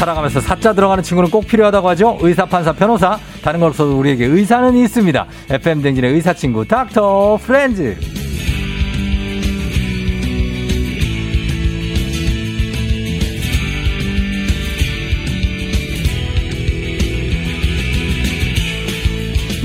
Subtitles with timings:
[0.00, 2.18] 살아가면서 사자 들어가는 친구는 꼭 필요하다고 하죠.
[2.22, 3.18] 의사, 판사, 변호사.
[3.42, 5.26] 다른 걸 없어도 우리에게 의사는 있습니다.
[5.50, 7.96] FM 댕진의 의사 친구 닥터 프렌즈.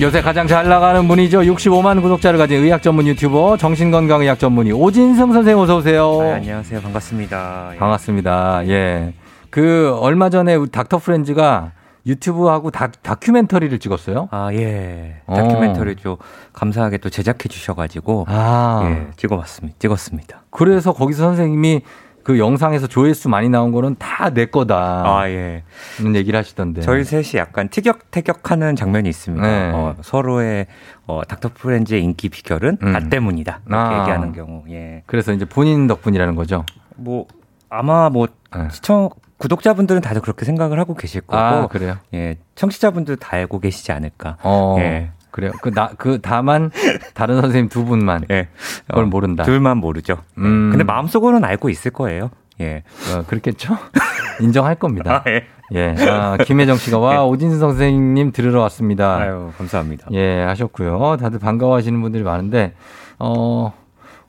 [0.01, 1.39] 요새 가장 잘 나가는 분이죠.
[1.43, 6.19] 65만 구독자를 가진 의학 전문 유튜버 정신건강의학 전문의 오진성 선생님 어서 오세요.
[6.21, 6.81] 아, 안녕하세요.
[6.81, 7.69] 반갑습니다.
[7.75, 7.77] 예.
[7.77, 8.67] 반갑습니다.
[8.67, 9.13] 예.
[9.55, 11.71] 그 얼마 전에 닥터 프렌즈가
[12.05, 14.27] 유튜브하고 다, 다큐멘터리를 찍었어요.
[14.29, 15.21] 아, 예.
[15.27, 16.17] 다큐멘터리 좀
[16.51, 18.25] 감사하게 또 제작해 주셔가지고.
[18.27, 18.81] 아.
[18.83, 19.77] 예, 찍어봤습니다.
[19.79, 20.41] 찍었습니다.
[20.49, 21.83] 그래서 거기서 선생님이
[22.23, 24.75] 그 영상에서 조회수 많이 나온 거는 다 내 거다.
[25.05, 25.63] 아, 예.
[26.01, 26.81] 는 얘기를 하시던데.
[26.81, 29.47] 저희 셋이 약간 티격태격 하는 장면이 있습니다.
[29.47, 29.71] 네.
[29.73, 30.65] 어, 서로의
[31.07, 32.91] 어, 닥터 프렌즈의 인기 비결은 음.
[32.91, 33.61] 나 때문이다.
[33.65, 34.01] 이렇게 아.
[34.01, 34.65] 얘기하는 경우.
[34.69, 35.03] 예.
[35.05, 36.65] 그래서 이제 본인 덕분이라는 거죠.
[36.97, 37.25] 뭐
[37.69, 38.67] 아마 뭐 네.
[38.69, 41.37] 시청 구독자분들은 다들 그렇게 생각을 하고 계실 거고.
[41.37, 41.97] 아, 그래요?
[42.13, 42.37] 예.
[42.55, 44.37] 청취자분들 다 알고 계시지 않을까.
[44.43, 44.77] 어.
[44.79, 45.11] 예.
[45.31, 45.51] 그래요.
[45.61, 46.71] 그, 나, 그, 다만,
[47.13, 48.23] 다른 선생님 두 분만.
[48.31, 48.47] 예.
[48.87, 49.43] 그걸 어, 모른다.
[49.43, 50.13] 둘만 모르죠.
[50.13, 50.41] 예.
[50.41, 50.69] 음.
[50.71, 52.29] 근데 마음속으로는 알고 있을 거예요.
[52.61, 52.83] 예.
[53.13, 53.77] 어, 그렇겠죠?
[54.39, 55.23] 인정할 겁니다.
[55.25, 55.43] 아, 예.
[55.73, 55.95] 예.
[56.09, 57.17] 아, 김혜정 씨가, 와, 예.
[57.17, 59.17] 오진수 선생님 들으러 왔습니다.
[59.17, 60.07] 아유, 감사합니다.
[60.13, 61.17] 예, 하셨고요.
[61.19, 62.73] 다들 반가워하시는 분들이 많은데,
[63.19, 63.73] 어,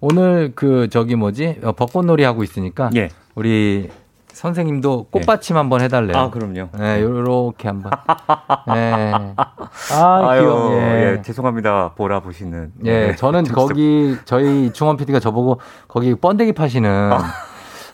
[0.00, 1.60] 오늘 그, 저기 뭐지?
[1.62, 3.10] 어, 벚꽃놀이 하고 있으니까, 예.
[3.36, 3.90] 우리
[4.36, 6.14] 선생님도 꽃받침 한번 해달래요.
[6.14, 6.68] 아, 그럼요.
[6.78, 7.90] 네, 요렇게 한 번.
[8.68, 9.34] 네.
[9.92, 10.74] 아, 귀여워.
[10.74, 11.16] 예.
[11.16, 11.92] 예, 죄송합니다.
[11.96, 12.72] 보라 보시는.
[12.84, 17.12] 예, 저는 거기 저희 중원 PD가 저보고 거기 번데기 파시는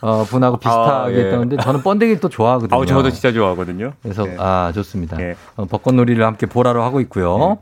[0.01, 1.27] 어, 분하고 비슷하게 아, 예.
[1.27, 2.83] 했다는데 저는 번데기 또 좋아하거든요.
[2.83, 3.93] 아, 저도 진짜 좋아하거든요.
[4.03, 4.35] 그래서 예.
[4.37, 5.21] 아 좋습니다.
[5.21, 5.37] 예.
[5.55, 7.39] 어, 벚꽃놀이를 함께 보라로 하고 있고요.
[7.39, 7.57] 네.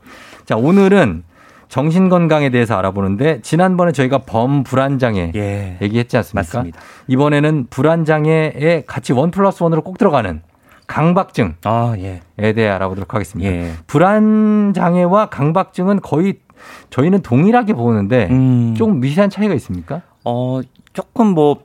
[0.45, 1.23] 자 오늘은
[1.71, 5.77] 정신 건강에 대해서 알아보는데 지난번에 저희가 범 불안 장애 예.
[5.81, 6.41] 얘기했지 않습니까?
[6.41, 6.81] 맞습니다.
[7.07, 10.41] 이번에는 불안 장애에 같이 원 플러스 원으로 꼭 들어가는
[10.87, 11.55] 강박증.
[11.63, 12.19] 아, 예.
[12.37, 13.49] 에 대해 알아보도록 하겠습니다.
[13.49, 13.71] 예.
[13.87, 16.39] 불안 장애와 강박증은 거의
[16.89, 18.75] 저희는 동일하게 보는데 음.
[18.75, 20.01] 조금 미세한 차이가 있습니까?
[20.25, 20.59] 어,
[20.91, 21.63] 조금 뭐,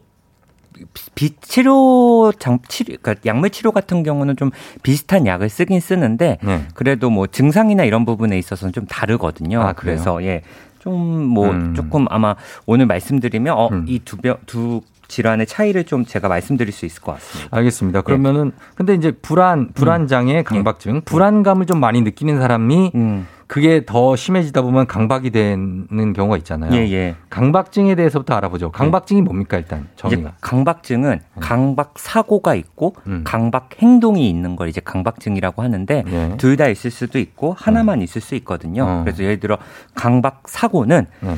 [1.15, 4.51] 비치료 장 치료 그러니까 약물 치료 같은 경우는 좀
[4.83, 6.67] 비슷한 약을 쓰긴 쓰는데 네.
[6.75, 9.61] 그래도 뭐 증상이나 이런 부분에 있어서는 좀 다르거든요.
[9.61, 9.73] 아?
[9.73, 10.43] 그래서 예.
[10.87, 11.75] 좀뭐 음.
[11.75, 13.85] 조금 아마 오늘 말씀드리면 어, 음.
[13.89, 17.57] 이두 두 질환의 차이를 좀 제가 말씀드릴 수 있을 것 같습니다.
[17.57, 18.03] 알겠습니다.
[18.03, 23.27] 그러면은 근데 이제 불안 불안 장애, 강박증, 불안감을 좀 많이 느끼는 사람이 음.
[23.47, 26.73] 그게 더 심해지다 보면 강박이 되는 경우가 있잖아요.
[26.75, 27.15] 예, 예.
[27.31, 28.73] 강박증에 대해서부터 알아보죠.
[28.73, 30.33] 강박증이 뭡니까 일단 정의가?
[30.41, 33.23] 강박증은 강박 사고가 있고 음.
[33.25, 36.37] 강박 행동이 있는 걸 이제 강박증이라고 하는데 네.
[36.39, 38.85] 둘다 있을 수도 있고 하나만 있을 수 있거든요.
[38.85, 39.03] 어.
[39.05, 39.59] 그래서 예를 들어
[39.95, 41.35] 강박 사고는 네.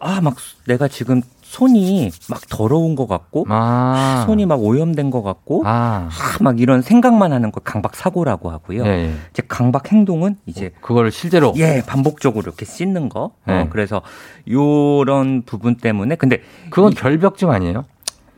[0.00, 4.22] 아 막 내가 지금 손이 막 더러운 것 같고 아.
[4.26, 6.08] 손이 막 오염된 것 같고 아.
[6.10, 8.84] 아, 막 이런 생각만 하는 걸 강박 사고라고 하고요.
[8.86, 9.12] 예, 예.
[9.32, 13.32] 이제 강박 행동은 이제 그걸 실제로 예 반복적으로 이렇게 씻는 거.
[13.46, 13.62] 네.
[13.62, 14.02] 어, 그래서
[14.48, 17.84] 요런 부분 때문에 근데 그건 이- 결벽증 아니에요?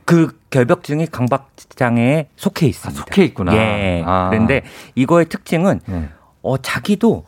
[0.04, 3.00] 그 결벽증이 강박 장애에 속해 아, 있습니다.
[3.04, 3.54] 속해 있구나.
[3.56, 4.02] 예.
[4.06, 4.28] 아.
[4.30, 4.62] 그런데
[4.94, 6.08] 이거의 특징은 네.
[6.42, 7.24] 어 자기도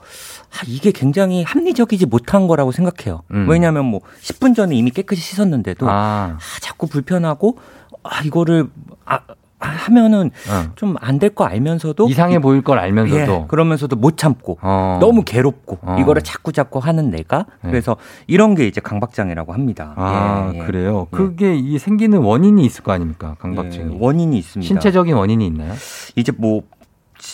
[0.51, 3.23] 아, 이게 굉장히 합리적이지 못한 거라고 생각해요.
[3.31, 3.49] 음.
[3.49, 6.39] 왜냐하면 뭐 10분 전에 이미 깨끗이 씻었는데도 아, 아.
[6.61, 7.59] 자꾸 불편하고
[8.03, 8.69] 아 이거를
[9.05, 9.21] 아
[9.61, 10.73] 아, 하면은 어.
[10.75, 14.99] 좀안 될 거 알면서도 이상해 보일 걸 알면서도 예, 그러면서도 못 참고 어.
[15.01, 15.97] 너무 괴롭고 어.
[15.99, 17.71] 이거를 자꾸 자꾸 하는 내가 네.
[17.71, 17.97] 그래서
[18.27, 19.95] 이런 게 이제 강박장애라고 합니다.
[19.97, 20.63] 아 예, 예.
[20.67, 21.07] 그래요.
[21.13, 21.17] 예.
[21.17, 23.37] 그게 이 생기는 원인이 있을 거 아닙니까?
[23.39, 24.67] 강박증이 예, 원인이 있습니다.
[24.69, 25.73] 신체적인 원인이 있나요?
[26.15, 26.63] 이제 뭐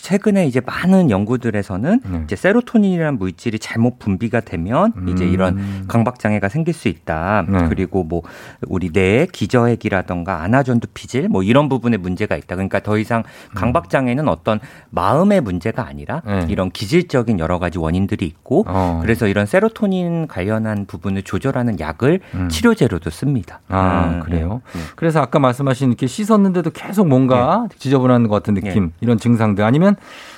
[0.02, 2.20] 최근에 이제 많은 연구들에서는 네.
[2.24, 5.32] 이제 세로토닌이라는 물질이 잘못 분비가 되면 이제 음.
[5.32, 7.44] 이런 강박 장애가 생길 수 있다.
[7.48, 7.68] 네.
[7.68, 8.22] 그리고 뭐
[8.68, 12.54] 우리 뇌의 기저핵이라던가 아나전두 피질 뭐 이런 부분에 문제가 있다.
[12.54, 13.24] 그러니까 더 이상
[13.54, 16.46] 강박 장애는 어떤 마음의 문제가 아니라 네.
[16.48, 19.00] 이런 기질적인 여러 가지 원인들이 있고 어.
[19.02, 22.48] 그래서 이런 세로토닌 관련한 부분을 조절하는 약을 음.
[22.48, 23.60] 치료제로도 씁니다.
[23.68, 24.62] 아 음, 그래요.
[24.76, 24.82] 예, 예.
[24.96, 29.79] 그래서 아까 말씀하신 이렇게 씻었는데도 계속 뭔가 지저분한 것 같은 느낌 이런 증상들 아니면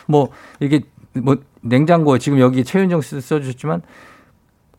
[0.06, 0.29] 뭐
[0.61, 0.81] 이게
[1.15, 3.83] 뭐 냉장고에 지금 여기 최윤정 씨 써주셨지만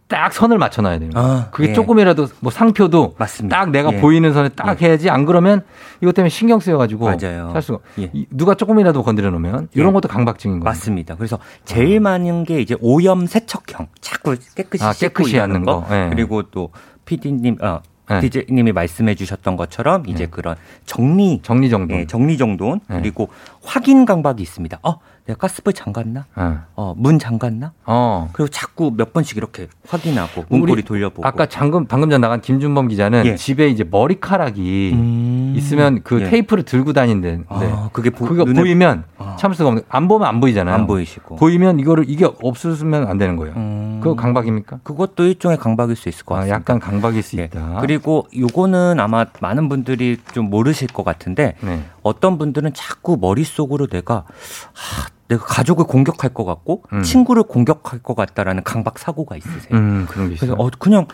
[0.09, 1.09] 딱 선을 맞춰놔야 돼요.
[1.15, 1.73] 아, 그게 예.
[1.73, 3.57] 조금이라도 뭐 상표도 맞습니다.
[3.57, 3.99] 딱 내가 예.
[3.99, 5.63] 보이는 선에 딱 해야지 안 그러면
[6.01, 7.49] 이것 때문에 신경 쓰여가지고 맞아요.
[7.53, 8.11] 살 수가 예.
[8.13, 9.93] 이- 누가 조금이라도 건드려 놓으면 이런 예.
[9.93, 10.65] 것도 강박증인 거예요.
[10.65, 11.15] 맞습니다.
[11.15, 15.95] 그래서 제일 많은 게 이제 오염 세척형, 자꾸 깨끗이 아, 깨끗이 하는 거, 거.
[15.95, 16.09] 예.
[16.09, 16.69] 그리고 또
[17.05, 18.19] PD님, 어, 네.
[18.19, 20.29] DJ님이 말씀해 주셨던 것처럼 이제 네.
[20.29, 20.55] 그런
[20.85, 21.97] 정리, 정리 정돈.
[21.97, 22.99] 예, 정리 정돈 네.
[22.99, 23.29] 그리고
[23.63, 24.79] 확인 강박이 있습니다.
[24.83, 26.25] 어, 내가 가스불 잠갔나?
[26.35, 26.59] 어.
[26.75, 27.71] 어, 문 잠갔나?
[27.85, 28.29] 어.
[28.33, 31.25] 그리고 자꾸 몇 번씩 이렇게 확인하고 문고리 돌려보고.
[31.25, 33.35] 아까 방금 방금 전 나간 김준범 기자는 예.
[33.35, 35.53] 집에 이제 머리카락이 음.
[35.55, 36.29] 있으면 그 예.
[36.29, 38.59] 테이프를 들고 다닌데 아, 그게 보, 그거 눈에...
[38.59, 39.37] 보이면 아.
[39.39, 40.75] 참을 수가 없는 안 보면 안 보이잖아요.
[40.75, 43.55] 안 보이시고 보이면 이거를 이게 없으면 안 되는 거예요.
[43.55, 43.99] 음...
[44.03, 44.79] 그거 강박입니까?
[44.83, 46.41] 그것도 일종의 강박일 수 있을 것 아.
[46.41, 47.45] 아, 약간 강박일 수 네.
[47.45, 47.77] 있다.
[47.79, 51.83] 그리고 요거는 아마 많은 분들이 좀 모르실 것 같은데 네.
[52.03, 57.01] 어떤 분들은 자꾸 머릿속으로 내가 아, 내가 가족을 공격할 것 같고 음.
[57.01, 59.77] 친구를 공격할 것 같다라는 강박 사고가 있으세요.
[59.77, 60.05] 음.
[60.07, 61.07] 그래서 어, 그냥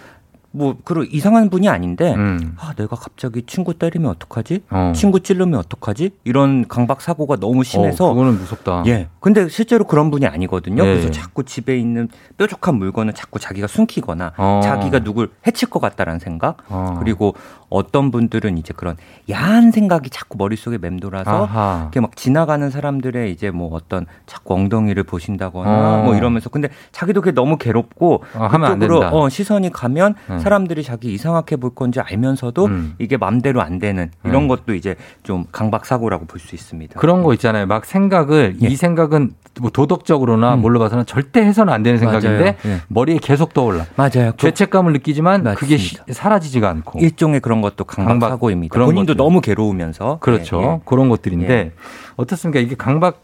[0.51, 2.55] 뭐 그런 이상한 분이 아닌데 음.
[2.59, 4.63] 아 내가 갑자기 친구 때리면 어떡하지?
[4.71, 4.93] 어.
[4.95, 6.11] 친구 찌르면 어떡하지?
[6.23, 8.83] 이런 강박 사고가 너무 심해서 어, 그거는 무섭다.
[8.87, 9.09] 예.
[9.19, 10.83] 근데 실제로 그런 분이 아니거든요.
[10.83, 10.89] 네.
[10.93, 14.61] 그래서 자꾸 집에 있는 뾰족한 물건을 자꾸 자기가 숨기거나 어.
[14.63, 16.97] 자기가 누굴 해칠 것 같다라는 생각 어.
[16.99, 17.35] 그리고
[17.69, 18.97] 어떤 분들은 이제 그런
[19.29, 21.81] 야한 생각이 자꾸 머릿속에 맴돌아서 아하.
[21.83, 26.03] 이렇게 막 지나가는 사람들의 이제 뭐 어떤 자꾸 엉덩이를 보신다거나 어.
[26.03, 28.49] 뭐 이러면서 근데 자기도 그게 너무 괴롭고 어,
[28.79, 29.09] 된다.
[29.11, 30.38] 어, 시선이 가면 음.
[30.39, 32.95] 사람들이 자기 이상하게 볼 건지 알면서도 음.
[32.99, 34.47] 이게 맘대로 안 되는 이런 음.
[34.47, 36.99] 것도 이제 좀 강박 사고라고 볼 수 있습니다.
[36.99, 37.65] 그런 거 있잖아요.
[37.65, 38.67] 막 생각을 예.
[38.67, 40.61] 이 생각은 뭐 도덕적으로나 음.
[40.61, 42.81] 뭘로 봐서는 절대 해서는 안 되는 생각인데 예.
[42.87, 43.85] 머리에 계속 떠올라.
[43.97, 44.31] 맞아요.
[44.37, 45.59] 죄책감을 느끼지만 맞습니다.
[45.59, 48.77] 그게 사라지지가 않고 일종의 그런 것도 강박, 사고입니다.
[48.79, 49.17] 본인도 것들.
[49.17, 50.61] 너무 괴로우면서 그렇죠.
[50.61, 50.79] 예, 예.
[50.85, 51.71] 그런 것들인데 예.
[52.15, 52.59] 어떻습니까?
[52.59, 53.21] 이게 강박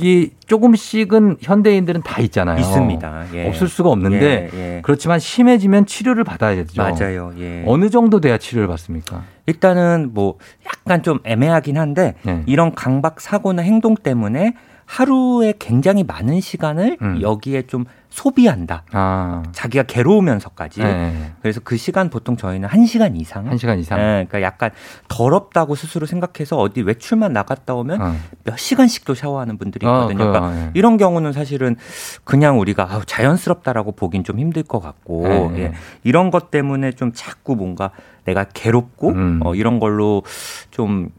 [0.00, 2.58] 이 조금씩은 현대인들은 다 있잖아요.
[2.58, 3.24] 있습니다.
[3.34, 3.48] 예.
[3.48, 4.80] 없을 수가 없는데 예, 예.
[4.82, 6.82] 그렇지만 심해지면 치료를 받아야 되죠.
[6.82, 7.32] 맞아요.
[7.38, 7.62] 예.
[7.66, 9.24] 어느 정도 돼야 치료를 받습니까?
[9.46, 10.36] 일단은 뭐
[10.66, 12.42] 약간 좀 애매하긴 한데 네.
[12.46, 14.52] 이런 강박 사고나 행동 때문에
[14.88, 17.20] 하루에 굉장히 많은 시간을 음.
[17.20, 18.84] 여기에 좀 소비한다.
[18.92, 19.42] 아.
[19.52, 20.82] 자기가 괴로우면서까지.
[20.82, 21.32] 네.
[21.42, 23.46] 그래서 그 시간 보통 저희는 한시간 이상.
[23.46, 23.98] 한시간 이상.
[23.98, 24.70] 네, 그러니까 약간
[25.08, 28.16] 더럽다고 스스로 생각해서 어디 외출만 나갔다 오면 어.
[28.44, 30.24] 몇 시간씩도 샤워하는 분들이 어, 있거든요.
[30.24, 30.70] 어, 그러니까 네.
[30.72, 31.76] 이런 경우는 사실은
[32.24, 35.58] 그냥 우리가 아우, 자연스럽다라고 보긴 좀 힘들 것 같고 네.
[35.58, 35.72] 예.
[36.02, 37.90] 이런 것 때문에 좀 자꾸 뭔가
[38.24, 39.40] 내가 괴롭고 음.
[39.44, 40.22] 어, 이런 걸로
[40.70, 41.10] 좀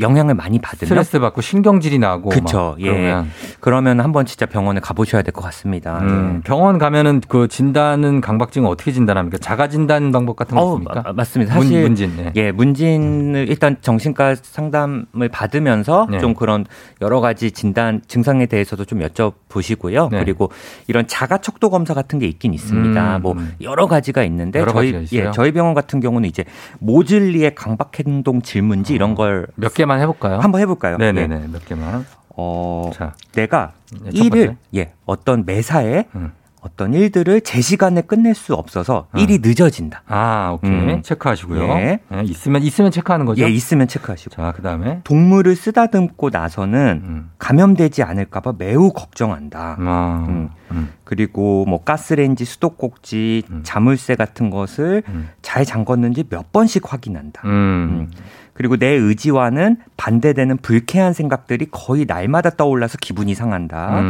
[0.00, 2.76] 영향을 많이 받으면 스트레스 받고 신경질이 나고 그렇죠.
[2.80, 2.90] 예.
[2.90, 3.30] 그러면.
[3.60, 5.98] 그러면 한번 진짜 병원에 가보셔야 될 것 같습니다.
[6.00, 6.42] 음, 예.
[6.48, 9.38] 병원 가면은 그 진단은 강박증을 어떻게 진단합니까?
[9.38, 11.10] 자가 진단 방법 같은 거 있습니까?
[11.10, 11.54] 어, 맞습니다.
[11.54, 12.32] 사실 문, 진 네.
[12.36, 16.18] 예, 문진을 일단 정신과 상담을 받으면서 네.
[16.18, 16.64] 좀 그런
[17.00, 20.10] 여러 가지 진단 증상에 대해서도 좀 여쭤보시고요.
[20.10, 20.18] 네.
[20.20, 20.50] 그리고
[20.86, 23.16] 이런 자가 척도 검사 같은 게 있긴 있습니다.
[23.16, 26.44] 음, 뭐 여러 가지가 있는데 저희 예, 저희 병원 같은 경우는 이제
[26.80, 30.40] 모즐리의 강박 행동 질문지 이런 걸몇 개만 해볼까요?
[30.40, 30.96] 한번 해볼까요?
[30.98, 31.40] 네네네.
[31.44, 31.46] 예.
[31.46, 32.04] 몇 개만.
[32.30, 33.14] 어, 자.
[33.32, 33.72] 내가
[34.02, 36.32] 네, 일을, 예, 어떤 매사에 음.
[36.60, 39.18] 어떤 일들을 제 시간에 끝낼 수 없어서 어.
[39.18, 40.02] 일이 늦어진다.
[40.06, 40.70] 아, 오케이.
[40.70, 41.02] 음.
[41.02, 41.62] 체크하시고요.
[41.62, 42.00] 예.
[42.08, 43.42] 네, 있으면 있으면 체크하는 거죠?
[43.44, 44.34] 예, 있으면 체크하시고.
[44.34, 47.30] 자, 그다음에 동물을 쓰다듬고 나서는 음.
[47.38, 49.76] 감염되지 않을까 봐 매우 걱정한다.
[49.78, 50.26] 아.
[50.28, 50.50] 음.
[50.70, 50.92] 음.
[51.04, 53.60] 그리고 뭐 가스레인지, 수도꼭지, 음.
[53.62, 55.30] 자물쇠 같은 것을 음.
[55.42, 57.42] 잘 잠궜는지 몇 번씩 확인한다.
[57.46, 58.10] 음.
[58.52, 64.02] 그리고 내 의지와는 반대되는 불쾌한 생각들이 거의 날마다 떠올라서 기분이 상한다.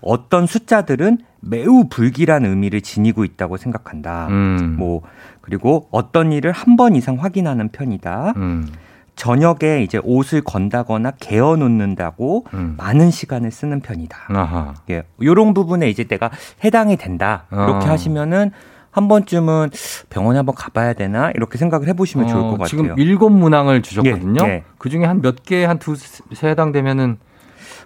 [0.00, 0.02] 음.
[0.02, 4.26] 어떤 숫자들은 매우 불길한 의미를 지니고 있다고 생각한다.
[4.28, 4.76] 음.
[4.78, 5.02] 뭐
[5.40, 8.34] 그리고 어떤 일을 한 번 이상 확인하는 편이다.
[8.36, 8.68] 음.
[9.16, 12.74] 저녁에 이제 옷을 건다거나 개어 놓는다고 음.
[12.76, 14.16] 많은 시간을 쓰는 편이다.
[14.28, 14.74] 아하.
[14.90, 15.02] 예.
[15.20, 16.30] 요런 부분에 이제 내가
[16.62, 17.46] 해당이 된다.
[17.50, 17.90] 이렇게 어.
[17.90, 18.52] 하시면은
[18.92, 19.70] 한 번쯤은
[20.08, 22.66] 병원에 한번 가봐야 되나 이렇게 생각을 해보시면 어, 좋을 것 같아요.
[22.66, 24.40] 지금 일곱 문항을 주셨거든요.
[24.44, 24.64] 예, 예.
[24.78, 27.18] 그 중에 한 몇 개, 한 두세 해당되면은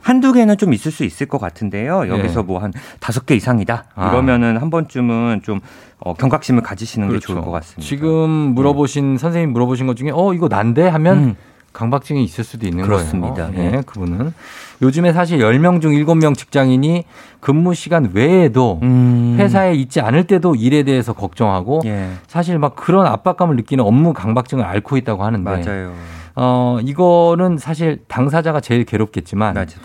[0.03, 2.09] 한두 개는 좀 있을 수 있을 것 같은데요.
[2.09, 2.45] 여기서 예.
[2.45, 3.85] 뭐한 다섯 개 이상이다.
[3.95, 4.11] 아.
[4.11, 5.61] 이러면은 한 번쯤은 좀
[5.99, 7.29] 어, 경각심을 가지시는 그렇죠.
[7.29, 7.89] 게 좋을 것 같습니다.
[7.89, 9.19] 지금 물어보신 네.
[9.19, 11.37] 선생님 물어보신 것 중에 어 이거 난데 하면 음.
[11.73, 13.51] 강박증이 있을 수도 있는 그렇습니다.
[13.51, 13.71] 거예요.
[13.71, 14.35] 네, 그분은
[14.83, 17.05] 요즘에 사실 10명 중 7명 직장인이
[17.41, 19.37] 근무 시간 외에도 음.
[19.39, 22.11] 회사에 있지 않을 때도 일에 대해서 걱정하고 예.
[22.27, 25.95] 사실 막 그런 압박감을 느끼는 업무 강박증을 앓고 있다고 하는데 맞아요.
[26.35, 29.83] 어, 이거는 사실 당사자가 제일 괴롭겠지만 맞습니다.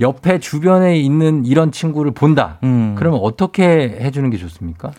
[0.00, 2.58] 옆에 주변에 있는 이런 친구를 본다.
[2.62, 2.94] 음.
[2.96, 4.92] 그러면 어떻게 해주는 게 좋습니까?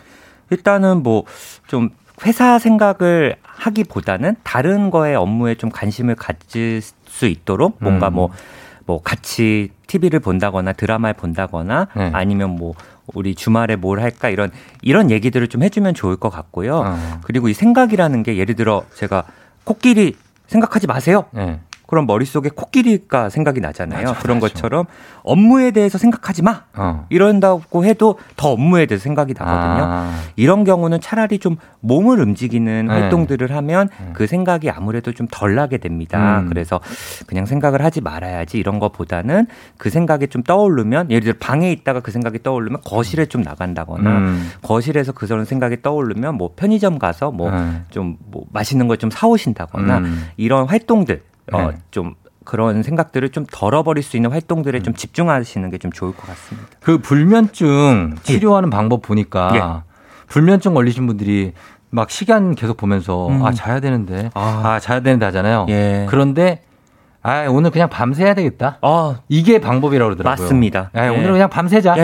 [0.50, 1.24] 일단은 뭐
[1.66, 1.90] 좀
[2.26, 8.14] 회사 생각을 하기보다는 다른 거에 업무에 좀 관심을 가질 수 있도록 뭔가 음.
[8.14, 8.30] 뭐,
[8.86, 12.10] 뭐 같이 TV를 본다거나 드라마를 본다거나 네.
[12.12, 12.74] 아니면 뭐
[13.14, 14.50] 우리 주말에 뭘 할까 이런
[14.82, 16.82] 이런 얘기들을 좀 해주면 좋을 것 같고요.
[16.86, 17.20] 어.
[17.24, 19.24] 그리고 이 생각이라는 게 예를 들어 제가
[19.64, 20.14] 코끼리
[20.52, 21.24] 생각하지 마세요.
[21.32, 21.60] 네.
[21.92, 24.06] 그럼 머릿속에 코끼리가 생각이 나잖아요.
[24.08, 24.54] 맞아, 그런 맞아.
[24.54, 24.86] 것처럼
[25.24, 26.62] 업무에 대해서 생각하지 마.
[26.74, 27.04] 어.
[27.10, 29.84] 이런다고 해도 더 업무에 대해서 생각이 나거든요.
[29.86, 30.20] 아.
[30.36, 32.92] 이런 경우는 차라리 좀 몸을 움직이는 네.
[32.94, 34.10] 활동들을 하면 네.
[34.14, 36.40] 그 생각이 아무래도 좀 덜 나게 됩니다.
[36.40, 36.48] 음.
[36.48, 36.80] 그래서
[37.26, 39.46] 그냥 생각을 하지 말아야지 이런 것보다는
[39.76, 44.50] 그 생각이 좀 떠오르면 예를 들어 방에 있다가 그 생각이 떠오르면 거실에 좀 나간다거나 음.
[44.62, 47.50] 거실에서 그런 생각이 떠오르면 뭐 편의점 가서 뭐
[47.90, 48.16] 좀뭐 네.
[48.30, 50.28] 뭐 맛있는 걸 좀 사오신다거나 음.
[50.38, 51.22] 이런 활동들
[51.52, 51.78] 어, 네.
[51.90, 54.82] 좀 그런 생각들을 좀 덜어버릴 수 있는 활동들에 음.
[54.82, 56.68] 좀 집중하시는 게 좀 좋을 것 같습니다.
[56.80, 58.70] 그 불면증 치료하는 예.
[58.70, 59.92] 방법 보니까 예.
[60.28, 61.52] 불면증 걸리신 분들이
[61.90, 63.44] 막 시간 계속 보면서 음.
[63.44, 65.66] 아 자야 되는데 아, 아 자야 되는데 하잖아요.
[65.68, 66.06] 예.
[66.08, 66.62] 그런데
[67.22, 68.78] 아 오늘 그냥 밤새야 되겠다.
[68.82, 69.20] 아.
[69.28, 70.42] 이게 방법이라고 그러더라고요.
[70.44, 70.90] 맞습니다.
[70.94, 71.30] 아, 오늘 예.
[71.32, 71.94] 그냥 밤새자.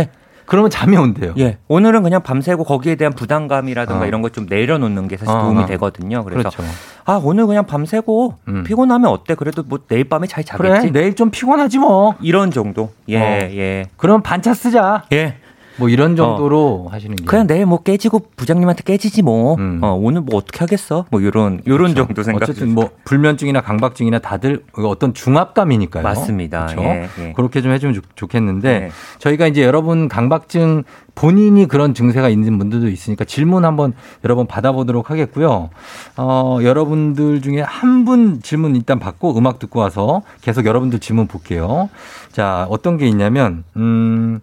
[0.49, 0.51] 예.
[0.51, 1.35] 그러면 잠이 온대요.
[1.39, 1.59] 예.
[1.69, 4.07] 오늘은 그냥 밤새고 거기에 대한 부담감이라든가 어.
[4.07, 5.43] 이런 걸 좀 내려놓는 게 사실 어.
[5.43, 6.23] 도움이 되거든요.
[6.25, 6.63] 그래서 그렇죠.
[7.07, 8.63] 아 오늘 그냥 밤새고 음.
[8.65, 9.35] 피곤하면 어때?
[9.35, 10.89] 그래도 뭐 내일 밤에 잘 자겠지.
[10.89, 12.15] 그래, 내일 좀 피곤하지 뭐.
[12.21, 12.91] 이런 정도.
[13.09, 13.23] 예, 어.
[13.57, 13.85] 예.
[13.97, 15.05] 그럼 반차 쓰자.
[15.13, 15.37] 예.
[15.79, 16.93] 뭐 이런 정도로 어.
[16.93, 19.81] 하시는 게 그냥 내일 뭐 깨지고 부장님한테 깨지지 뭐 음.
[19.83, 22.07] 어, 오늘 뭐 어떻게 하겠어 뭐 이런 이런 그렇죠.
[22.07, 26.83] 정도 생각 어쨌든 뭐 불면증이나 강박증이나 다들 어떤 중압감이니까요 맞습니다 그렇죠?
[26.83, 27.33] 예, 예.
[27.35, 28.91] 그렇게 좀 해주면 좋, 겠는데 예.
[29.19, 33.93] 저희가 이제 여러분 강박증 본인이 그런 증세가 있는 분들도 있으니까 질문 한번
[34.25, 35.71] 여러분 받아보도록 하겠고요
[36.17, 41.91] 어, 여러분들 중에 한 분 질문 일단 받고 음악 듣고 와서 계속 여러분들 질문 볼게요
[42.33, 44.41] 자 어떤 게 있냐면 음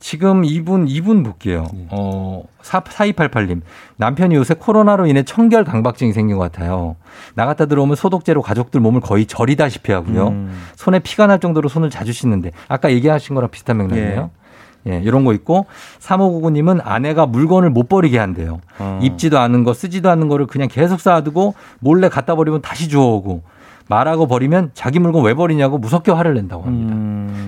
[0.00, 1.66] 지금 이분, 이분 볼게요.
[1.72, 1.86] 네.
[1.90, 3.60] 어, 4288님.
[3.96, 6.96] 남편이 요새 코로나로 인해 청결 강박증이 생긴 것 같아요.
[7.34, 10.28] 나갔다 들어오면 소독제로 가족들 몸을 거의 절이다시피 하고요.
[10.28, 10.62] 음.
[10.76, 14.30] 손에 피가 날 정도로 손을 자주 씻는데 아까 얘기하신 거랑 비슷한 맥락이에요.
[14.34, 14.40] 예.
[14.86, 15.66] 예, 이런 거 있고
[15.98, 18.60] 3599님은 아내가 물건을 못 버리게 한대요.
[18.78, 18.98] 어.
[19.02, 23.42] 입지도 않은 거, 쓰지도 않는 거를 그냥 계속 쌓아두고 몰래 갖다 버리면 다시 주워오고
[23.88, 26.94] 말하고 버리면 자기 물건 왜 버리냐고 무섭게 화를 낸다고 합니다.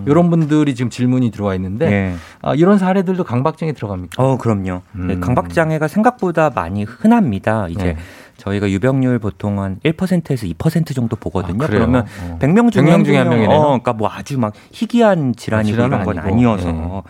[0.03, 0.11] 음.
[0.11, 2.15] 이런 분들이 지금 질문이 들어와 있는데 네.
[2.43, 4.23] 아, 이런 사례들도 강박장애 들어갑니까?
[4.23, 4.83] 어, 그럼요.
[4.95, 5.07] 음.
[5.07, 7.69] 네, 강박장애가 생각보다 많이 흔합니다.
[7.69, 7.97] 이제 네.
[8.37, 11.65] 저희가 유병률 보통 한 1%에서 2% 정도 보거든요.
[11.65, 12.39] 아, 그러면 어.
[12.41, 13.57] 100명 중에 100명 중에 한 명이네요.
[13.57, 16.35] 어, 그러니까 뭐 아주 막 희귀한 질환이고 아, 이런 건 아니고.
[16.35, 17.03] 아니어서 네.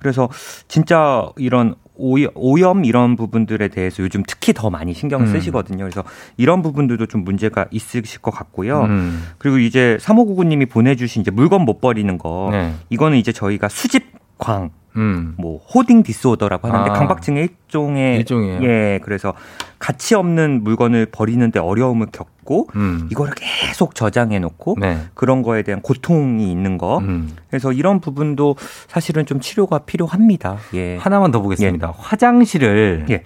[0.00, 0.28] 그래서
[0.66, 5.32] 진짜 이런 오염 이런 부분들에 대해서 요즘 특히 더 많이 신경 을 음.
[5.32, 5.84] 쓰시거든요.
[5.84, 6.02] 그래서
[6.36, 8.84] 이런 부분들도 좀 문제가 있으실 것 같고요.
[8.84, 9.22] 음.
[9.38, 12.72] 그리고 이제 3599님이 보내주신 이제 물건 못 버리는 거 네.
[12.88, 15.34] 이거는 이제 저희가 수집 광 음.
[15.38, 16.94] 뭐 호딩 디스오더라고 하는데 아.
[16.94, 18.62] 강박증의 일종의 일종이에요.
[18.62, 19.34] 예, 그래서
[19.78, 23.08] 가치 없는 물건을 버리는데 어려움을 겪고 음.
[23.10, 24.98] 이거를 계속 저장해 놓고 네.
[25.14, 26.98] 그런 거에 대한 고통이 있는 거.
[26.98, 27.30] 음.
[27.48, 28.56] 그래서 이런 부분도
[28.88, 30.58] 사실은 좀 치료가 필요합니다.
[30.74, 30.96] 예.
[30.96, 31.88] 하나만 더 보겠습니다.
[31.88, 31.92] 예.
[31.96, 33.24] 화장실을 예.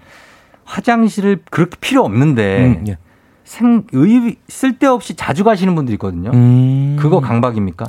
[0.65, 2.99] 화장실을 그렇게 필요 없는데 음, 예.
[3.45, 6.31] 생, 의, 쓸데없이 자주 가시는 분들 있거든요.
[6.33, 6.97] 음.
[6.99, 7.87] 그거 강박입니까?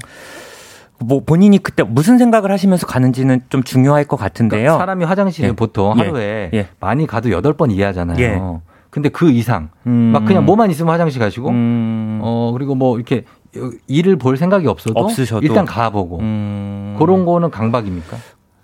[0.99, 4.61] 뭐 본인이 그때 무슨 생각을 하시면서 가는지는 좀 중요할 것 같은데요.
[4.61, 5.53] 그러니까 사람이 화장실을 예.
[5.53, 6.03] 보통 예.
[6.03, 6.67] 하루에 예.
[6.79, 8.19] 많이 가도 여덟 번 이해하잖아요.
[8.19, 8.41] 예.
[8.89, 10.11] 근데 그 이상 음.
[10.13, 12.19] 막 그냥 뭐만 있으면 화장실 가시고 음.
[12.23, 13.23] 어 그리고 뭐 이렇게
[13.87, 15.45] 일을 볼 생각이 없어도 없으셔도.
[15.45, 16.95] 일단 가보고 음.
[16.97, 18.17] 그런 거는 강박입니까?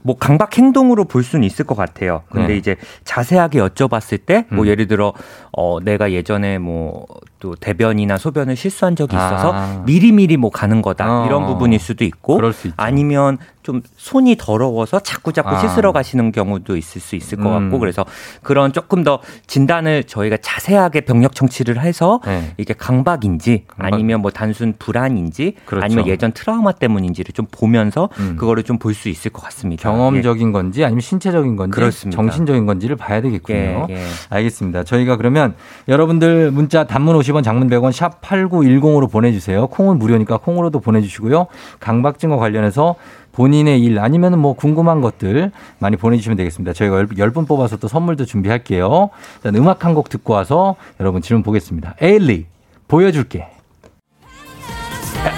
[0.03, 2.23] 뭐 강박 행동으로 볼 수는 있을 것 같아요.
[2.29, 2.57] 근데 네.
[2.57, 4.67] 이제 자세하게 여쭤봤을 때뭐 음.
[4.67, 5.13] 예를 들어
[5.51, 7.05] 어 내가 예전에 뭐
[7.41, 9.83] 또 대변이나 소변을 실수한 적이 있어서 아.
[9.85, 11.23] 미리미리 뭐 가는 거다.
[11.23, 11.25] 어.
[11.25, 12.39] 이런 부분일 수도 있고
[12.77, 15.59] 아니면 좀 손이 더러워서 자꾸 자꾸 아.
[15.59, 17.79] 씻으러 가시는 경우도 있을 수 있을 것 같고 음.
[17.79, 18.05] 그래서
[18.41, 22.53] 그런 조금 더 진단을 저희가 자세하게 병력 청취를 해서 네.
[22.57, 23.93] 이게 강박인지 강박.
[23.93, 25.83] 아니면 뭐 단순 불안인지 그렇죠.
[25.83, 28.35] 아니면 예전 트라우마 때문인지를 좀 보면서 음.
[28.37, 29.83] 그거를 좀 볼 수 있을 것 같습니다.
[29.83, 30.51] 경험적인 예.
[30.51, 32.15] 건지 아니면 신체적인 건지 그렇습니다.
[32.15, 33.87] 정신적인 건지를 봐야 되겠군요.
[33.89, 34.05] 예, 예.
[34.29, 34.83] 알겠습니다.
[34.83, 35.55] 저희가 그러면
[35.87, 39.67] 여러분들 문자 단문 50원 장문 100원 샵 8910으로 보내주세요.
[39.67, 41.47] 콩은 무료니까 콩으로도 보내주시고요.
[41.79, 42.95] 강박증과 관련해서
[43.33, 46.73] 본인의 일 아니면 뭐 궁금한 것들 많이 보내주시면 되겠습니다.
[46.73, 49.09] 저희가 10분 뽑아서 또 선물도 준비할게요.
[49.37, 51.95] 일단 음악 한 곡 듣고 와서 여러분 질문 보겠습니다.
[52.01, 52.45] 에일리,
[52.87, 53.47] 보여줄게.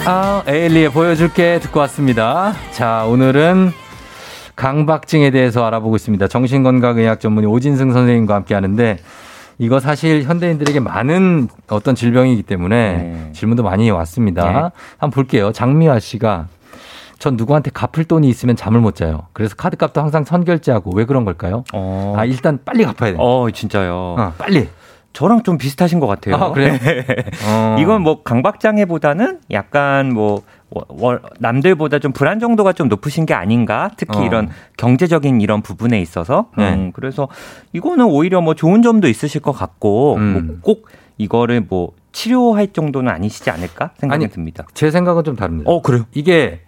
[0.06, 2.54] 아, 에일리의 보여줄게 듣고 왔습니다.
[2.72, 3.72] 자, 오늘은
[4.56, 6.28] 강박증에 대해서 알아보고 있습니다.
[6.28, 9.00] 정신건강의학 전문의 오진승 선생님과 함께 하는데
[9.58, 13.30] 이거 사실 현대인들에게 많은 어떤 질병이기 때문에 네.
[13.34, 14.46] 질문도 많이 왔습니다.
[14.46, 14.54] 네.
[14.98, 15.52] 한번 볼게요.
[15.52, 16.48] 장미화 씨가
[17.20, 19.28] 전 누구한테 갚을 돈이 있으면 잠을 못 자요.
[19.34, 21.64] 그래서 카드값도 항상 선결제하고 왜 그런 걸까요?
[21.74, 22.16] 어.
[22.18, 23.18] 아 일단 빨리 갚아야 돼.
[23.20, 24.16] 어 진짜요.
[24.18, 24.68] 어, 빨리.
[25.14, 26.36] 저랑 좀 비슷하신 것 같아요.
[26.36, 26.74] 아, 그래요?
[27.48, 27.78] 어.
[27.80, 30.42] 이건 뭐 강박장애보다는 약간 뭐
[31.40, 33.92] 남들보다 좀 불안 정도가 좀 높으신 게 아닌가?
[33.98, 34.24] 특히 어.
[34.24, 36.48] 이런 경제적인 이런 부분에 있어서.
[36.58, 36.74] 네.
[36.74, 37.28] 음, 그래서
[37.74, 40.60] 이거는 오히려 뭐 좋은 점도 있으실 것 같고 음.
[40.62, 40.88] 뭐 꼭
[41.18, 44.66] 이거를 뭐 치료할 정도는 아니시지 않을까 생각이 아니, 듭니다.
[44.74, 45.70] 제 생각은 좀 다릅니다.
[45.72, 46.06] 어, 그래요?
[46.14, 46.62] 이게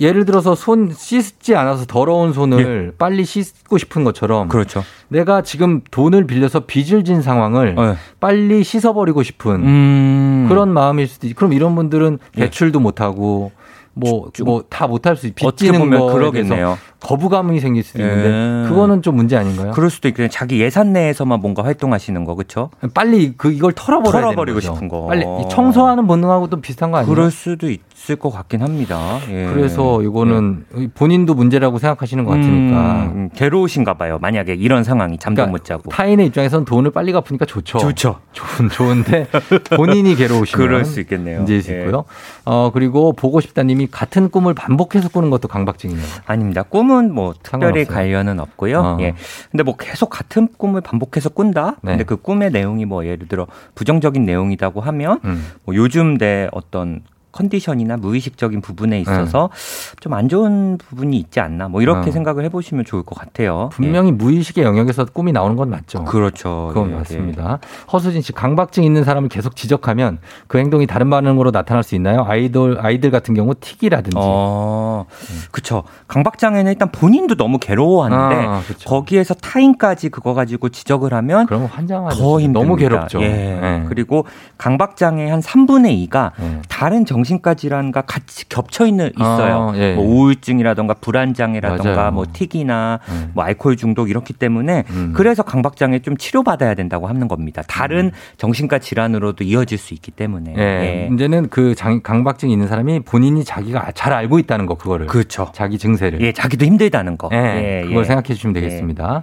[0.00, 2.96] 예를 들어서 손 씻지 않아서 더러운 손을 예.
[2.96, 4.82] 빨리 씻고 싶은 것처럼 그렇죠.
[5.08, 7.94] 내가 지금 돈을 빌려서 빚을 진 상황을 네.
[8.18, 10.31] 빨리 씻어버리고 싶은 음.
[10.52, 11.34] 그런 마음일 수도 있.
[11.34, 12.40] 그럼 이런 분들은 예.
[12.42, 13.52] 대출도 못 하고
[13.94, 15.34] 뭐 뭐 다 못할 수 있.
[15.34, 16.78] 빚지는 거 그러겠네요.
[17.00, 18.68] 거부감이 생길 수도 있는데 예.
[18.68, 19.72] 그거는 좀 문제 아닌가요?
[19.72, 20.30] 그럴 수도 있겠네요.
[20.30, 22.70] 자기 예산 내에서만 뭔가 활동하시는 거 그렇죠?
[22.94, 25.06] 빨리 그 이걸 털어버려야 털어버리고 싶은 거.
[25.08, 27.14] 빨리 청소하는 본능하고도 비슷한 거 아니에요?
[27.14, 27.80] 그럴 수도 있
[28.10, 29.18] 을 것 같긴 합니다.
[29.30, 29.46] 예.
[29.46, 30.88] 그래서 이거는 예.
[30.88, 34.18] 본인도 문제라고 생각하시는 것 같으니까 음, 괴로우신가 봐요.
[34.20, 37.78] 만약에 이런 상황이 잠도 그러니까 못 자고 타인의 입장에서는 돈을 빨리 갚으니까 좋죠.
[37.78, 38.18] 좋죠.
[38.32, 39.28] 좋은 좋은데
[39.76, 41.38] 본인이 괴로우시면 그럴 수 있겠네요.
[41.38, 41.78] 문제일 수 예.
[41.80, 42.04] 있고요.
[42.44, 46.04] 어 그리고 보고 싶다님이 같은 꿈을 반복해서 꾸는 것도 강박증이네요.
[46.26, 46.62] 아닙니다.
[46.64, 48.80] 꿈은 뭐 특별히 관련은 없고요.
[48.80, 48.98] 어.
[49.00, 49.14] 예.
[49.50, 51.76] 근데 뭐 계속 같은 꿈을 반복해서 꾼다.
[51.82, 51.92] 네.
[51.92, 55.46] 근데 그 꿈의 내용이 뭐 예를 들어 부정적인 내용이라고 하면 음.
[55.64, 57.00] 뭐 요즘 내 어떤
[57.32, 59.96] 컨디션이나 무의식적인 부분에 있어서 네.
[60.00, 62.12] 좀안 좋은 부분이 있지 않나 뭐 이렇게 어.
[62.12, 63.70] 생각을 해보시면 좋을 것 같아요.
[63.72, 64.12] 분명히 예.
[64.12, 66.04] 무의식의 영역에서 꿈이 나오는 건 맞죠.
[66.04, 66.68] 그렇죠.
[66.68, 67.58] 그건 예, 맞습니다.
[67.62, 67.86] 예.
[67.92, 72.24] 허수진 씨 강박증 있는 사람을 계속 지적하면 그 행동이 다른 반응으로 나타날 수 있나요?
[72.28, 74.16] 아이돌 아이들 같은 경우 틱이라든지.
[74.20, 75.06] 어,
[75.50, 75.84] 그렇죠.
[76.08, 82.18] 강박장애는 일단 본인도 너무 괴로워하는데 아, 거기에서 타인까지 그거 가지고 지적을 하면 그럼 환장하죠.
[82.22, 83.22] 더힘 너무 괴롭죠.
[83.22, 83.28] 예.
[83.28, 83.84] 네.
[83.88, 84.26] 그리고
[84.58, 86.32] 강박장애 한 3분의 2가
[86.68, 89.70] 다른 정 정신과 질환과 같이 겹쳐 있는 있어요.
[89.70, 89.94] 아, 예.
[89.94, 92.10] 뭐 우울증이라던가 불안 장애라던가 맞아요.
[92.12, 93.30] 뭐 틱이나 음.
[93.34, 95.12] 뭐 알코올 중독 이렇기 때문에 음.
[95.14, 97.62] 그래서 강박 장애 좀 치료받아야 된다고 하는 겁니다.
[97.68, 98.10] 다른 음.
[98.38, 100.54] 정신과 질환으로도 이어질 수 있기 때문에.
[100.56, 100.62] 예.
[100.62, 101.06] 예.
[101.08, 105.06] 문제는 그 장, 강박증 있는 사람이 본인이 자기가 잘 알고 있다는 거 그거를.
[105.06, 105.48] 그렇죠.
[105.52, 106.20] 자기 증세를.
[106.22, 107.28] 예, 자기도 힘들다는 거.
[107.32, 108.04] 예, 예 그걸 예.
[108.04, 109.22] 생각해 주시면 되겠습니다.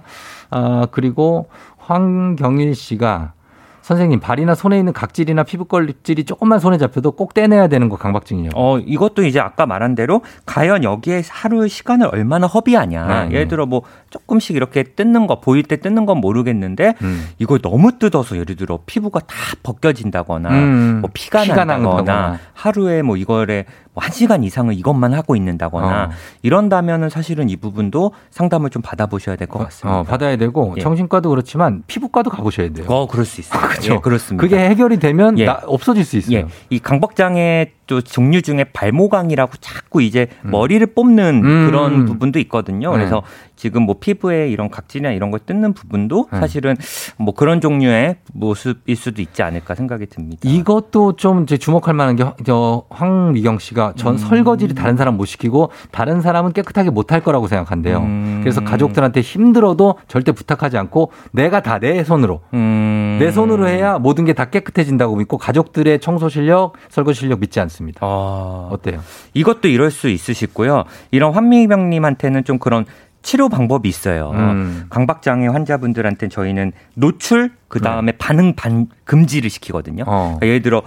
[0.50, 3.34] 아, 그리고 황경일 씨가
[3.82, 8.50] 선생님 발이나 손에 있는 각질이나 피부 껍질이 조금만 손에 잡혀도 꼭 떼내야 되는 거 강박증이요.
[8.54, 13.02] 어 이것도 이제 아까 말한 대로 과연 여기에 하루 시간을 얼마나 허비하냐.
[13.02, 17.28] 아, 예를 들어 뭐 조금씩 이렇게 뜯는 거 보일 때 뜯는 건 모르겠는데 음.
[17.38, 20.98] 이거 너무 뜯어서 예를 들어 피부가 다 벗겨진다거나 음.
[21.00, 23.64] 뭐 피가, 피가 난다거나 하루에 뭐 이거를
[23.94, 26.10] 뭐한 시간 이상을 이것만 하고 있는다거나 어.
[26.42, 30.00] 이런다면은 사실은 이 부분도 상담을 좀 받아보셔야 될것 어, 같습니다.
[30.00, 30.80] 어, 받아야 되고 예.
[30.80, 32.86] 정신과도 그렇지만 피부과도 가보셔야 돼요.
[32.88, 33.60] 어, 그럴 수 있어요.
[33.68, 33.94] 그렇죠.
[33.94, 34.42] 예, 그렇습니다.
[34.42, 35.46] 그게 해결이 되면 예.
[35.46, 36.38] 나, 없어질 수 있어요.
[36.38, 36.46] 예.
[36.70, 40.52] 이 강박장애 또 종류 중에 발모강이라고 자꾸 이제 음.
[40.52, 41.66] 머리를 뽑는 음.
[41.66, 42.92] 그런 부분도 있거든요.
[42.92, 43.50] 그래서 네.
[43.56, 46.38] 지금 뭐 피부에 이런 각질이나 이런 걸 뜯는 부분도 네.
[46.38, 46.76] 사실은
[47.18, 50.40] 뭐 그런 종류의 모습일 수도 있지 않을까 생각이 듭니다.
[50.44, 54.18] 이것도 좀 이제 주목할 만한 게저 황미경 씨가 전 음.
[54.18, 57.98] 설거지를 다른 사람 못 시키고 다른 사람은 깨끗하게 못 할 거라고 생각한대요.
[57.98, 58.38] 음.
[58.40, 63.16] 그래서 가족들한테 힘들어도 절대 부탁하지 않고 내가 다 내 손으로 음.
[63.18, 67.79] 내 손으로 해야 모든 게 다 깨끗해진다고 믿고 가족들의 청소 실력, 설거지 실력 믿지 않습니다.
[68.00, 68.68] 아.
[68.70, 69.00] 어때요?
[69.34, 70.84] 이것도 이럴 수 있으시고요.
[71.10, 72.84] 이런 환미경님한테는 좀 그런
[73.22, 74.30] 치료 방법이 있어요.
[74.34, 74.86] 음.
[74.88, 78.18] 강박장애 환자분들한테 저희는 노출 그 다음에 네.
[78.18, 80.04] 반응 반 금지를 시키거든요.
[80.06, 80.36] 어.
[80.38, 80.82] 그러니까 예를 들어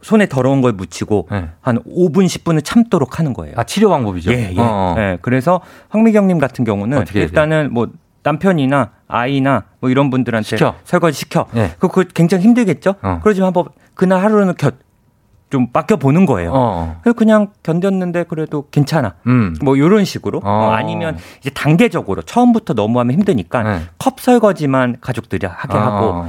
[0.00, 1.48] 손에 더러운 걸 묻히고 네.
[1.60, 3.54] 한 5분 10분을 참도록 하는 거예요.
[3.56, 4.32] 아 치료 방법이죠.
[4.32, 4.56] 예, 예.
[4.58, 4.94] 어.
[4.98, 5.18] 예.
[5.22, 7.88] 그래서 황미경님 같은 경우는 일단은 뭐
[8.24, 10.74] 남편이나 아이나 뭐 이런 분들한테 시켜.
[10.84, 11.46] 설거지 시켜.
[11.52, 11.72] 네.
[11.78, 12.94] 그거 굉장히 힘들겠죠.
[13.02, 13.20] 어.
[13.22, 14.74] 그러지만 한번 그날 하루는 곁
[15.52, 16.50] 좀 맡겨 보는 거예요.
[16.54, 16.96] 어.
[17.14, 19.16] 그냥 견뎠는데 그래도 괜찮아.
[19.26, 19.54] 음.
[19.62, 20.50] 뭐 이런 식으로 어.
[20.50, 20.70] 어.
[20.70, 23.80] 아니면 이제 단계적으로 처음부터 너무 하면 힘드니까 네.
[23.98, 25.80] 컵 설거지만 가족들이 하게 어.
[25.80, 26.24] 하고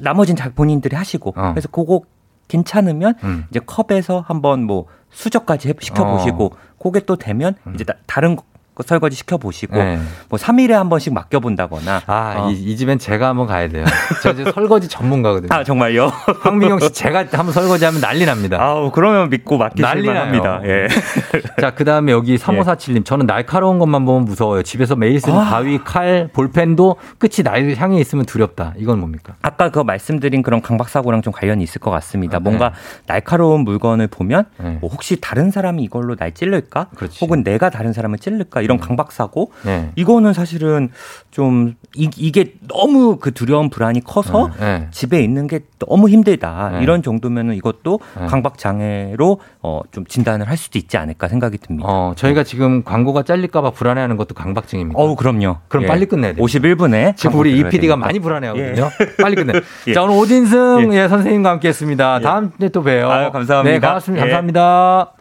[0.00, 1.50] 나머지는 잘 본인들이 하시고 어.
[1.50, 2.00] 그래서 그거
[2.48, 3.44] 괜찮으면 음.
[3.50, 6.50] 이제 컵에서 한번 뭐 수저까지 시켜 보시고 어.
[6.82, 7.74] 그게 또 되면 음.
[7.74, 8.42] 이제 다른 그
[8.84, 9.98] 설거지 시켜 보시고 네.
[10.28, 12.50] 뭐 3일에 한 번씩 맡겨 본다거나 아, 어.
[12.50, 13.84] 이, 이, 집엔 제가 한번 가야 돼요.
[14.22, 15.48] 저 이제 설거지 전문가거든요.
[15.50, 16.12] 아, 정말요?
[16.42, 18.58] 황민경 씨 제가 한번 설거지 하면 난리 납니다.
[18.60, 20.60] 아우, 그러면 믿고 맡기실 만 합니다.
[20.64, 20.88] 예.
[21.60, 24.62] 자, 그다음에 여기 3547님 저는 날카로운 것만 보면 무서워요.
[24.62, 25.44] 집에서 매일 쓰는 아.
[25.44, 28.74] 가위, 칼, 볼펜도 끝이 날 향해 있으면 두렵다.
[28.76, 29.34] 이건 뭡니까?
[29.42, 32.36] 아까 그 말씀드린 그런 강박 사고랑 좀 관련이 있을 것 같습니다.
[32.36, 32.74] 아, 뭔가 네.
[33.06, 34.78] 날카로운 물건을 보면 네.
[34.80, 36.88] 뭐 혹시 다른 사람이 이걸로 날 찔를까?
[36.94, 37.24] 그렇지.
[37.24, 38.65] 혹은 내가 다른 사람을 찔를까?
[38.66, 38.80] 이런 음.
[38.80, 39.90] 강박 사고 네.
[39.94, 40.90] 이거는 사실은
[41.30, 44.78] 좀 이, 게 너무 그 두려움 불안이 커서 네.
[44.78, 44.88] 네.
[44.90, 46.82] 집에 있는 게 너무 힘들다 네.
[46.82, 48.26] 이런 정도면은 이것도 네.
[48.26, 51.88] 강박 장애로 어, 좀 진단을 할 수도 있지 않을까 생각이 듭니다.
[51.88, 55.00] 어, 저희가 지금 광고가 잘릴까봐 불안해하는 것도 강박증입니다.
[55.00, 55.58] 어우 그럼요.
[55.68, 55.86] 그럼 예.
[55.86, 56.44] 빨리 끝내야 돼요.
[56.44, 58.90] 51분에 지금 우리 EPD가 많이 불안해하거든요.
[59.00, 59.16] 예.
[59.22, 59.52] 빨리 끝내.
[59.86, 59.94] 예.
[59.94, 61.04] 자 오늘 오진승 예.
[61.04, 62.20] 예 선생님과 함께했습니다.
[62.20, 63.10] 다음 주에 또 봬요.
[63.10, 63.72] 아유, 감사합니다.
[63.72, 64.26] 네, 고맙습니다.
[64.26, 64.30] 예.
[64.30, 65.15] 감사합니다.